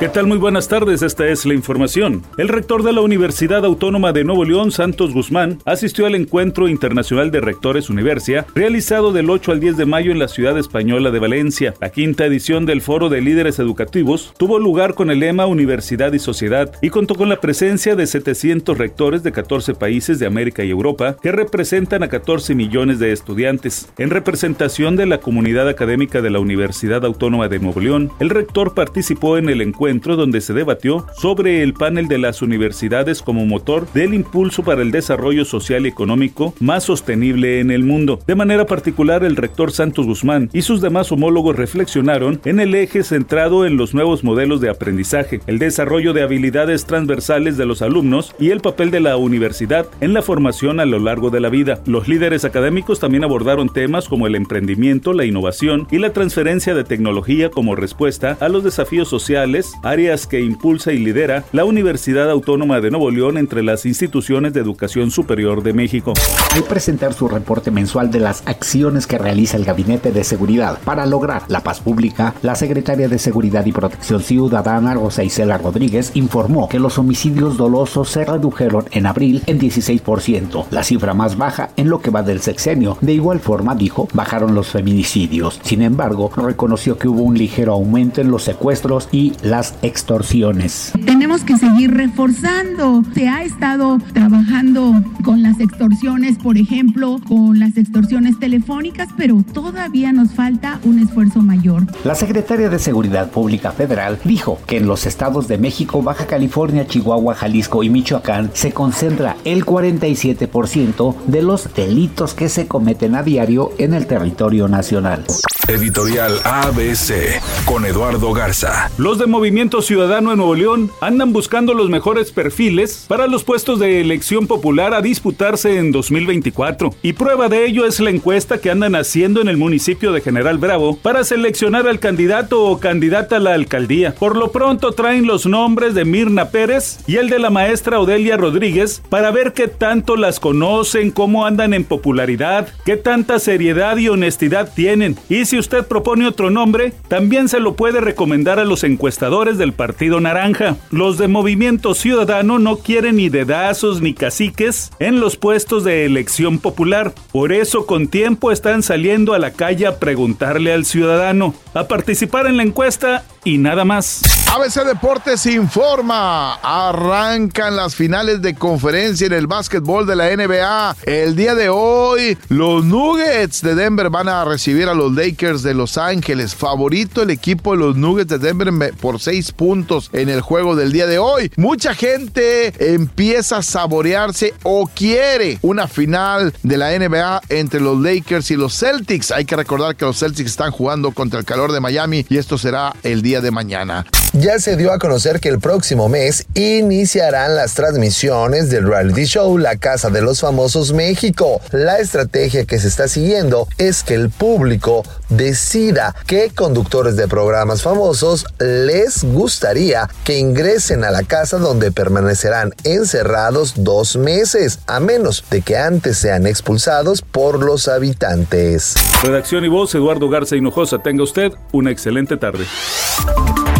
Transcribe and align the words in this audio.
¿Qué 0.00 0.08
tal? 0.08 0.26
Muy 0.26 0.38
buenas 0.38 0.66
tardes, 0.66 1.02
esta 1.02 1.28
es 1.28 1.44
la 1.44 1.52
información. 1.52 2.22
El 2.38 2.48
rector 2.48 2.82
de 2.82 2.94
la 2.94 3.02
Universidad 3.02 3.66
Autónoma 3.66 4.14
de 4.14 4.24
Nuevo 4.24 4.46
León, 4.46 4.72
Santos 4.72 5.12
Guzmán, 5.12 5.58
asistió 5.66 6.06
al 6.06 6.14
Encuentro 6.14 6.68
Internacional 6.68 7.30
de 7.30 7.42
Rectores 7.42 7.90
Universia, 7.90 8.46
realizado 8.54 9.12
del 9.12 9.28
8 9.28 9.52
al 9.52 9.60
10 9.60 9.76
de 9.76 9.84
mayo 9.84 10.10
en 10.10 10.18
la 10.18 10.28
ciudad 10.28 10.56
española 10.56 11.10
de 11.10 11.18
Valencia. 11.18 11.74
La 11.82 11.90
quinta 11.90 12.24
edición 12.24 12.64
del 12.64 12.80
Foro 12.80 13.10
de 13.10 13.20
Líderes 13.20 13.58
Educativos 13.58 14.32
tuvo 14.38 14.58
lugar 14.58 14.94
con 14.94 15.10
el 15.10 15.20
lema 15.20 15.44
Universidad 15.44 16.14
y 16.14 16.18
Sociedad 16.18 16.72
y 16.80 16.88
contó 16.88 17.14
con 17.14 17.28
la 17.28 17.42
presencia 17.42 17.94
de 17.94 18.06
700 18.06 18.78
rectores 18.78 19.22
de 19.22 19.32
14 19.32 19.74
países 19.74 20.18
de 20.18 20.24
América 20.24 20.64
y 20.64 20.70
Europa 20.70 21.18
que 21.22 21.30
representan 21.30 22.02
a 22.04 22.08
14 22.08 22.54
millones 22.54 23.00
de 23.00 23.12
estudiantes. 23.12 23.90
En 23.98 24.08
representación 24.08 24.96
de 24.96 25.04
la 25.04 25.18
comunidad 25.20 25.68
académica 25.68 26.22
de 26.22 26.30
la 26.30 26.40
Universidad 26.40 27.04
Autónoma 27.04 27.48
de 27.48 27.58
Nuevo 27.58 27.80
León, 27.80 28.10
el 28.18 28.30
rector 28.30 28.72
participó 28.72 29.36
en 29.36 29.50
el 29.50 29.60
encuentro 29.60 29.89
donde 29.98 30.40
se 30.40 30.54
debatió 30.54 31.06
sobre 31.16 31.62
el 31.62 31.74
panel 31.74 32.06
de 32.08 32.18
las 32.18 32.42
universidades 32.42 33.22
como 33.22 33.44
motor 33.44 33.86
del 33.92 34.14
impulso 34.14 34.62
para 34.62 34.82
el 34.82 34.92
desarrollo 34.92 35.44
social 35.44 35.84
y 35.84 35.88
económico 35.88 36.54
más 36.60 36.84
sostenible 36.84 37.60
en 37.60 37.70
el 37.70 37.82
mundo. 37.82 38.20
De 38.26 38.34
manera 38.34 38.66
particular, 38.66 39.24
el 39.24 39.36
rector 39.36 39.72
Santos 39.72 40.06
Guzmán 40.06 40.48
y 40.52 40.62
sus 40.62 40.80
demás 40.80 41.10
homólogos 41.10 41.56
reflexionaron 41.56 42.40
en 42.44 42.60
el 42.60 42.74
eje 42.74 43.02
centrado 43.02 43.66
en 43.66 43.76
los 43.76 43.94
nuevos 43.94 44.22
modelos 44.22 44.60
de 44.60 44.70
aprendizaje, 44.70 45.40
el 45.46 45.58
desarrollo 45.58 46.12
de 46.12 46.22
habilidades 46.22 46.86
transversales 46.86 47.56
de 47.56 47.66
los 47.66 47.82
alumnos 47.82 48.34
y 48.38 48.50
el 48.50 48.60
papel 48.60 48.90
de 48.90 49.00
la 49.00 49.16
universidad 49.16 49.86
en 50.00 50.14
la 50.14 50.22
formación 50.22 50.80
a 50.80 50.86
lo 50.86 50.98
largo 50.98 51.30
de 51.30 51.40
la 51.40 51.48
vida. 51.48 51.80
Los 51.86 52.08
líderes 52.08 52.44
académicos 52.44 53.00
también 53.00 53.24
abordaron 53.24 53.68
temas 53.68 54.08
como 54.08 54.26
el 54.26 54.34
emprendimiento, 54.34 55.12
la 55.12 55.24
innovación 55.24 55.88
y 55.90 55.98
la 55.98 56.12
transferencia 56.12 56.74
de 56.74 56.84
tecnología 56.84 57.50
como 57.50 57.74
respuesta 57.74 58.36
a 58.40 58.48
los 58.48 58.64
desafíos 58.64 59.08
sociales, 59.08 59.72
áreas 59.82 60.26
que 60.26 60.40
impulsa 60.40 60.92
y 60.92 60.98
lidera 60.98 61.44
la 61.52 61.64
Universidad 61.64 62.30
Autónoma 62.30 62.80
de 62.80 62.90
Nuevo 62.90 63.10
León 63.10 63.38
entre 63.38 63.62
las 63.62 63.86
instituciones 63.86 64.52
de 64.52 64.60
educación 64.60 65.10
superior 65.10 65.62
de 65.62 65.72
México. 65.72 66.14
Al 66.54 66.64
presentar 66.64 67.14
su 67.14 67.28
reporte 67.28 67.70
mensual 67.70 68.10
de 68.10 68.20
las 68.20 68.42
acciones 68.46 69.06
que 69.06 69.18
realiza 69.18 69.56
el 69.56 69.64
Gabinete 69.64 70.12
de 70.12 70.24
Seguridad 70.24 70.78
para 70.84 71.06
lograr 71.06 71.42
la 71.48 71.60
paz 71.60 71.80
pública, 71.80 72.34
la 72.42 72.54
secretaria 72.54 73.08
de 73.08 73.18
Seguridad 73.18 73.66
y 73.66 73.72
Protección 73.72 74.22
Ciudadana, 74.22 74.94
Rosa 74.94 75.24
Isela 75.24 75.58
Rodríguez, 75.58 76.12
informó 76.14 76.68
que 76.68 76.78
los 76.78 76.98
homicidios 76.98 77.56
dolosos 77.56 78.10
se 78.10 78.24
redujeron 78.24 78.84
en 78.90 79.06
abril 79.06 79.42
en 79.46 79.58
16%, 79.58 80.66
la 80.70 80.84
cifra 80.84 81.14
más 81.14 81.36
baja 81.36 81.70
en 81.76 81.88
lo 81.88 82.00
que 82.00 82.10
va 82.10 82.22
del 82.22 82.40
sexenio. 82.40 82.96
De 83.00 83.12
igual 83.12 83.40
forma, 83.40 83.74
dijo, 83.74 84.08
bajaron 84.12 84.54
los 84.54 84.68
feminicidios. 84.68 85.60
Sin 85.62 85.82
embargo, 85.82 86.30
reconoció 86.36 86.98
que 86.98 87.08
hubo 87.08 87.22
un 87.22 87.38
ligero 87.38 87.72
aumento 87.72 88.20
en 88.20 88.30
los 88.30 88.44
secuestros 88.44 89.08
y 89.12 89.32
las 89.42 89.69
extorsiones. 89.82 90.92
Tenemos 91.04 91.42
que 91.42 91.56
seguir 91.56 91.92
reforzando. 91.92 93.02
Se 93.14 93.28
ha 93.28 93.42
estado 93.42 93.98
trabajando 94.12 95.02
con 95.24 95.42
las 95.42 95.60
extorsiones, 95.60 96.38
por 96.38 96.58
ejemplo, 96.58 97.18
con 97.28 97.58
las 97.58 97.76
extorsiones 97.76 98.38
telefónicas, 98.38 99.08
pero 99.16 99.42
todavía 99.52 100.12
nos 100.12 100.32
falta 100.32 100.80
un 100.84 100.98
esfuerzo 100.98 101.40
mayor. 101.40 101.86
La 102.04 102.14
secretaria 102.14 102.68
de 102.68 102.78
Seguridad 102.78 103.30
Pública 103.30 103.72
Federal 103.72 104.18
dijo 104.24 104.58
que 104.66 104.78
en 104.78 104.86
los 104.86 105.06
estados 105.06 105.48
de 105.48 105.58
México, 105.58 106.02
Baja 106.02 106.26
California, 106.26 106.86
Chihuahua, 106.86 107.34
Jalisco 107.34 107.82
y 107.82 107.90
Michoacán 107.90 108.50
se 108.54 108.72
concentra 108.72 109.36
el 109.44 109.64
47% 109.64 111.14
de 111.26 111.42
los 111.42 111.72
delitos 111.74 112.34
que 112.34 112.48
se 112.48 112.66
cometen 112.66 113.14
a 113.14 113.22
diario 113.22 113.70
en 113.78 113.94
el 113.94 114.06
territorio 114.06 114.68
nacional. 114.68 115.24
Editorial 115.68 116.32
ABC 116.44 117.40
con 117.64 117.84
Eduardo 117.84 118.32
Garza. 118.32 118.90
Los 118.98 119.18
de 119.18 119.26
Movimiento 119.26 119.59
Ciudadano 119.60 120.32
en 120.32 120.38
Nuevo 120.38 120.54
León 120.54 120.90
andan 121.02 121.34
buscando 121.34 121.74
los 121.74 121.90
mejores 121.90 122.32
perfiles 122.32 123.04
para 123.06 123.26
los 123.26 123.44
puestos 123.44 123.78
de 123.78 124.00
elección 124.00 124.46
popular 124.46 124.94
a 124.94 125.02
disputarse 125.02 125.76
en 125.76 125.92
2024. 125.92 126.94
Y 127.02 127.12
prueba 127.12 127.50
de 127.50 127.66
ello 127.66 127.84
es 127.84 128.00
la 128.00 128.08
encuesta 128.08 128.58
que 128.58 128.70
andan 128.70 128.94
haciendo 128.94 129.42
en 129.42 129.48
el 129.48 129.58
municipio 129.58 130.12
de 130.12 130.22
General 130.22 130.56
Bravo 130.56 130.96
para 130.96 131.24
seleccionar 131.24 131.86
al 131.86 132.00
candidato 132.00 132.64
o 132.64 132.80
candidata 132.80 133.36
a 133.36 133.40
la 133.40 133.52
alcaldía. 133.52 134.14
Por 134.14 134.34
lo 134.34 134.50
pronto 134.50 134.92
traen 134.92 135.26
los 135.26 135.44
nombres 135.44 135.94
de 135.94 136.06
Mirna 136.06 136.48
Pérez 136.48 137.00
y 137.06 137.16
el 137.16 137.28
de 137.28 137.38
la 137.38 137.50
maestra 137.50 138.00
Odelia 138.00 138.38
Rodríguez 138.38 139.02
para 139.10 139.30
ver 139.30 139.52
qué 139.52 139.68
tanto 139.68 140.16
las 140.16 140.40
conocen, 140.40 141.10
cómo 141.10 141.44
andan 141.44 141.74
en 141.74 141.84
popularidad, 141.84 142.68
qué 142.86 142.96
tanta 142.96 143.38
seriedad 143.38 143.98
y 143.98 144.08
honestidad 144.08 144.72
tienen. 144.74 145.16
Y 145.28 145.44
si 145.44 145.58
usted 145.58 145.86
propone 145.86 146.26
otro 146.26 146.48
nombre, 146.48 146.94
también 147.08 147.50
se 147.50 147.60
lo 147.60 147.74
puede 147.74 148.00
recomendar 148.00 148.58
a 148.58 148.64
los 148.64 148.84
encuestadores 148.84 149.49
del 149.58 149.72
Partido 149.72 150.20
Naranja. 150.20 150.76
Los 150.90 151.18
de 151.18 151.28
Movimiento 151.28 151.94
Ciudadano 151.94 152.58
no 152.58 152.76
quieren 152.76 153.16
ni 153.16 153.28
dedazos 153.28 154.00
ni 154.00 154.14
caciques 154.14 154.90
en 154.98 155.20
los 155.20 155.36
puestos 155.36 155.84
de 155.84 156.04
elección 156.04 156.58
popular. 156.58 157.14
Por 157.32 157.52
eso 157.52 157.86
con 157.86 158.08
tiempo 158.08 158.52
están 158.52 158.82
saliendo 158.82 159.34
a 159.34 159.38
la 159.38 159.52
calle 159.52 159.86
a 159.86 159.98
preguntarle 159.98 160.72
al 160.72 160.84
ciudadano, 160.84 161.54
a 161.74 161.88
participar 161.88 162.46
en 162.46 162.56
la 162.56 162.62
encuesta 162.62 163.24
y 163.44 163.58
nada 163.58 163.84
más. 163.84 164.22
ABC 164.52 164.84
Deportes 164.84 165.46
informa. 165.46 166.54
Arrancan 166.54 167.76
las 167.76 167.94
finales 167.94 168.42
de 168.42 168.54
conferencia 168.54 169.28
en 169.28 169.32
el 169.32 169.46
básquetbol 169.46 170.06
de 170.06 170.16
la 170.16 170.34
NBA. 170.34 170.96
El 171.04 171.36
día 171.36 171.54
de 171.54 171.68
hoy, 171.68 172.36
los 172.48 172.84
Nuggets 172.84 173.62
de 173.62 173.76
Denver 173.76 174.10
van 174.10 174.28
a 174.28 174.44
recibir 174.44 174.88
a 174.88 174.94
los 174.94 175.12
Lakers 175.12 175.62
de 175.62 175.74
Los 175.74 175.98
Ángeles. 175.98 176.56
Favorito 176.56 177.22
el 177.22 177.30
equipo 177.30 177.72
de 177.72 177.78
los 177.78 177.96
Nuggets 177.96 178.30
de 178.30 178.38
Denver 178.38 178.92
por 178.94 179.20
seis 179.20 179.52
puntos 179.52 180.10
en 180.12 180.28
el 180.28 180.40
juego 180.40 180.74
del 180.74 180.92
día 180.92 181.06
de 181.06 181.18
hoy. 181.18 181.52
Mucha 181.56 181.94
gente 181.94 182.94
empieza 182.94 183.58
a 183.58 183.62
saborearse 183.62 184.54
o 184.64 184.88
quiere 184.92 185.58
una 185.62 185.86
final 185.86 186.52
de 186.62 186.76
la 186.76 186.98
NBA 186.98 187.42
entre 187.48 187.80
los 187.80 188.00
Lakers 188.00 188.50
y 188.50 188.56
los 188.56 188.76
Celtics. 188.76 189.30
Hay 189.30 189.44
que 189.44 189.56
recordar 189.56 189.94
que 189.94 190.04
los 190.04 190.18
Celtics 190.18 190.50
están 190.50 190.72
jugando 190.72 191.12
contra 191.12 191.38
el 191.38 191.44
calor 191.44 191.70
de 191.70 191.80
Miami 191.80 192.26
y 192.28 192.36
esto 192.36 192.58
será 192.58 192.94
el 193.04 193.22
día 193.30 193.40
de 193.40 193.52
mañana. 193.52 194.04
Ya 194.32 194.58
se 194.58 194.76
dio 194.76 194.92
a 194.92 194.98
conocer 194.98 195.40
que 195.40 195.48
el 195.48 195.58
próximo 195.60 196.08
mes 196.08 196.46
iniciarán 196.54 197.54
las 197.54 197.74
transmisiones 197.74 198.70
del 198.70 198.86
reality 198.86 199.24
show 199.24 199.56
La 199.58 199.76
Casa 199.76 200.08
de 200.10 200.20
los 200.20 200.40
Famosos 200.40 200.92
México. 200.92 201.60
La 201.70 201.98
estrategia 201.98 202.64
que 202.64 202.78
se 202.78 202.88
está 202.88 203.06
siguiendo 203.06 203.68
es 203.78 204.02
que 204.02 204.14
el 204.14 204.30
público 204.30 205.04
decida 205.28 206.14
qué 206.26 206.50
conductores 206.54 207.16
de 207.16 207.28
programas 207.28 207.82
famosos 207.82 208.46
les 208.58 209.24
gustaría 209.24 210.08
que 210.24 210.38
ingresen 210.38 211.04
a 211.04 211.10
la 211.10 211.22
casa 211.22 211.58
donde 211.58 211.92
permanecerán 211.92 212.72
encerrados 212.82 213.74
dos 213.76 214.16
meses, 214.16 214.80
a 214.86 214.98
menos 214.98 215.44
de 215.50 215.62
que 215.62 215.76
antes 215.76 216.18
sean 216.18 216.46
expulsados 216.46 217.22
por 217.22 217.64
los 217.64 217.86
habitantes. 217.86 218.94
Redacción 219.22 219.64
y 219.64 219.68
voz, 219.68 219.94
Eduardo 219.94 220.28
Garza 220.28 220.56
Hinojosa. 220.56 220.98
Tenga 220.98 221.22
usted 221.22 221.52
una 221.72 221.90
excelente 221.90 222.36
tarde. 222.36 222.64